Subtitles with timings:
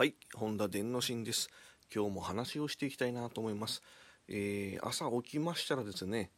[0.00, 1.50] はい、本田伝之進です。
[1.94, 3.82] 今日も話をしていきたいなと思います。
[4.28, 6.30] えー朝起きましたらですね、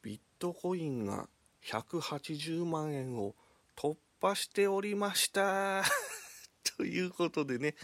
[0.00, 1.28] ビットコインが
[1.66, 3.34] 180万円を
[3.76, 5.84] 突破しておりました。
[6.78, 7.74] ということでね、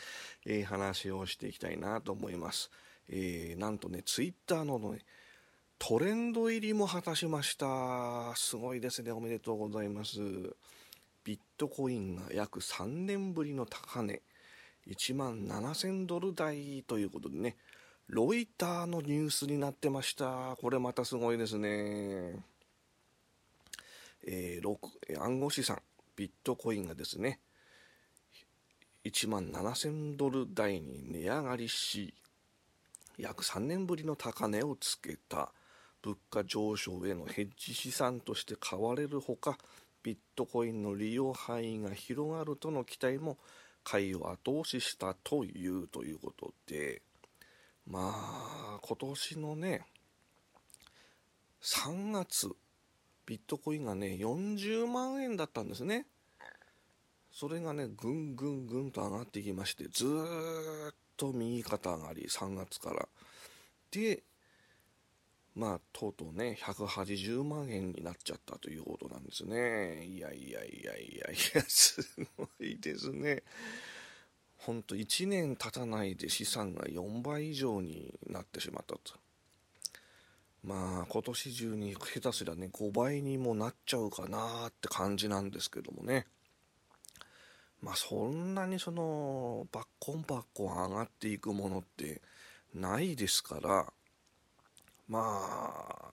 [0.46, 2.70] えー話をしていきたいなと思います。
[3.10, 5.04] えーなんとね、ツイッターのね、
[5.78, 8.34] トレンド入りも果たしました。
[8.36, 9.12] すごいですね。
[9.12, 10.18] おめでとうございます。
[11.24, 14.22] ビットコインが約3年ぶりの高値。
[14.88, 17.56] 1万7000ドル台ということでね、
[18.08, 20.56] ロイターのニュースになってました。
[20.60, 22.44] これまたすごいですね。
[24.28, 25.80] えー暗号資産、
[26.16, 27.40] ビットコインがですね、
[29.04, 32.14] 1万7000ドル台に値上がりし、
[33.18, 35.52] 約3年ぶりの高値をつけた
[36.02, 39.58] 物価上昇へのヘッジ資産として買われるほか
[40.02, 43.38] ビットコインの利用範囲が広がるとの期待も
[43.88, 47.02] 買いを後押ししたというということで
[47.88, 49.86] まあ今年のね
[51.62, 52.50] 3月
[53.26, 56.06] ビットコインがね40万円だったんですね。
[57.32, 63.08] それがねぐんぐんぐんと上がってきましてずっと右肩上がり3月から。
[63.92, 64.24] で
[65.56, 70.04] まあとうとうね180万円になっちゃったということなんですね。
[70.04, 72.02] いやいやいやいやいや す
[72.36, 73.42] ごいですね。
[74.58, 79.18] ほんと1年経たないで資産が4倍以上になってしまったと。
[80.62, 86.26] まあ今年中に下手すりゃね5倍にもなっちゃうかなって感じなんですけどもね。
[87.80, 92.20] まあそんなにそのバッコンバッコン上がっていくものって
[92.74, 93.92] ないですから
[95.08, 96.12] まあ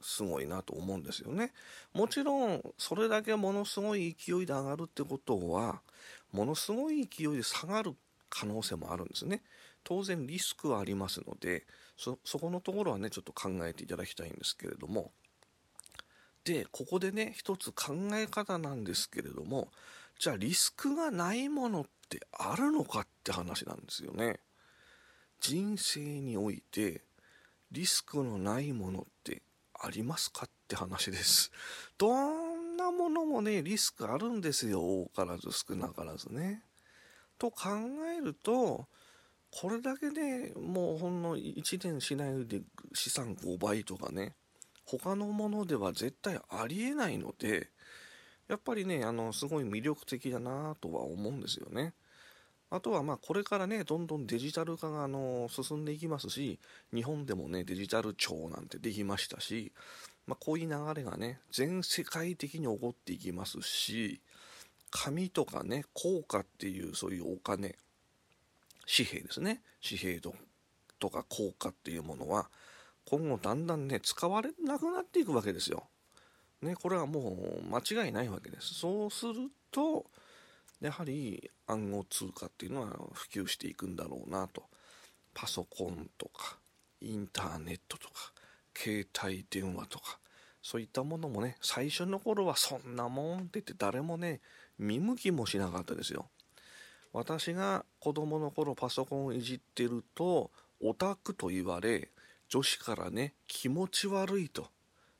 [0.00, 1.52] すごいなと思うんですよね。
[1.92, 5.82] もちろんそれだけものすごい勢いで上がるってことは
[6.32, 7.94] ものすごい勢いで下がる
[8.30, 9.42] 可能性もあるんですね。
[9.84, 15.12] 当然リスクはありますのでそこのところはねちょっと考えていただきたいんですけれども。
[16.44, 19.68] でここでね一つ考え方なんですけれども
[20.18, 24.40] じゃあリスクがないものってあるのかって話なんですよね。
[25.40, 27.02] 人生において
[27.70, 29.42] リスクのないものって
[29.74, 31.50] ありますかって話です。
[31.98, 34.80] どんなものもねリスクあるんですよ。
[34.80, 36.62] 多からず少なからずね。
[37.38, 37.68] と考
[38.16, 38.88] えると
[39.50, 42.62] これだけねもうほんの1年しないで
[42.94, 44.34] 資産5倍とかね
[44.84, 47.70] 他のものでは絶対ありえないので
[48.48, 51.94] やっぱりねあのすごい魅力的だなとは思うんですよね。
[52.70, 56.58] あとはまあこれからねどんどんデジタル化があの進んでいきますし
[56.92, 59.72] 日本でもねデジタル庁なんてできましたし、
[60.26, 64.20] まあ、こういう流れがね全世界的に起こっていきますし
[64.90, 67.76] 紙とかね硬貨っていうそういうお金
[68.86, 70.32] 紙幣ですね紙幣と
[71.10, 72.48] か硬貨っていうものは
[73.06, 75.84] 今後だんだんね使われなくなっていくわけですよ。
[76.60, 78.74] ね、これはもう間違いないわけです。
[78.74, 80.04] そうすると
[80.80, 84.64] やはり暗号通貨っていうのは普及していくんだろうなと。
[85.34, 86.58] パソコンとか
[87.00, 88.32] インターネットとか
[88.76, 90.18] 携帯電話とか
[90.60, 94.40] そういったものもね最初の頃はそんなもんって言って誰もね
[94.80, 96.26] 見向きもしなかったですよ。
[97.12, 100.50] 私が子供の頃パソコンをいじってると
[100.80, 102.10] オタクと言われ
[102.48, 104.66] 女子からね気持ち悪いと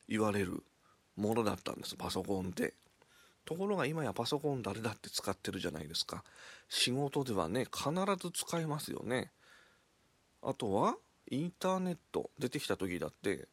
[0.09, 0.63] 言われる
[1.15, 2.73] ものだったんですパソコンって。
[3.49, 6.23] ところが今やパソコン誰だって使ってるじゃないですか。
[6.69, 7.89] 仕事ではね必
[8.21, 9.31] ず使えますよね。
[10.43, 10.97] あとは
[11.31, 13.47] インターネット出てきた時だって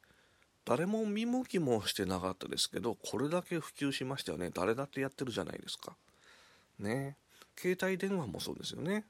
[0.66, 4.50] 誰も見向きもしてなかったですけどこれだけ普及しましたよね。
[4.52, 5.96] 誰だってやってるじゃないですか。
[6.78, 7.16] ね。
[7.58, 9.06] 携帯電話もそうですよね。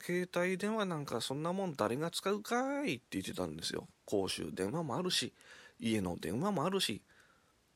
[0.00, 3.88] 携帯電話なんかそんなもん誰が使うかいって言ってたんですよ。
[4.06, 5.34] 公衆電話もあるし
[5.78, 7.02] 家の電話もあるし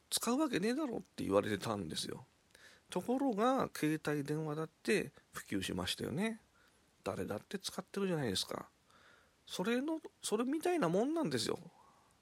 [0.09, 2.25] 使うわけねえだろって言われてたんですよ。
[2.91, 6.41] ところが携帯電話だって普及しましたよね。
[7.05, 8.67] 誰だって使ってるじゃないですか。
[9.47, 11.59] それのそれみたいなもんなんですよ。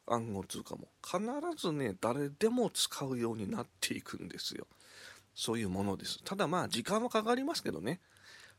[0.06, 0.88] 暗号通貨も。
[1.04, 1.20] 必
[1.56, 4.66] ずね誰でも使うようになっていくんですよ。
[5.34, 6.22] そういうものです。
[6.24, 8.00] ただまあ時間はかかりますけどね。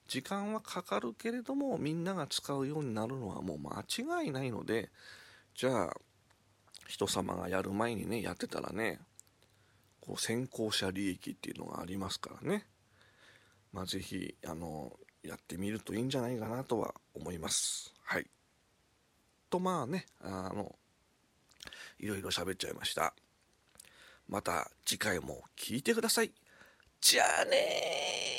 [0.07, 3.83] 時間はかかるけれどもみんなが使うようになるのはもう間
[4.23, 4.89] 違いないので
[5.53, 5.97] じゃあ
[6.87, 8.99] 人様がやる前にねやってたらね
[10.07, 12.65] こう先行者利益っていうのがありますからね。
[13.73, 17.93] まあ是非あのやってみるといいんじゃないかなとは思います。
[18.03, 18.25] はい。
[19.49, 20.73] とまあねあの
[21.99, 23.13] いろいろ喋っちゃいました。
[24.29, 26.31] また次回も聞いてください。
[27.01, 28.36] じゃあねー。